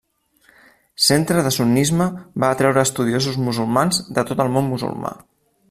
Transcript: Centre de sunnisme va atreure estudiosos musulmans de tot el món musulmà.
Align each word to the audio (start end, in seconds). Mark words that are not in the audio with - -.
Centre 1.07 1.43
de 1.47 1.51
sunnisme 1.57 2.07
va 2.45 2.49
atreure 2.57 2.83
estudiosos 2.89 3.39
musulmans 3.49 4.03
de 4.17 4.25
tot 4.31 4.43
el 4.47 4.51
món 4.57 4.71
musulmà. 4.75 5.17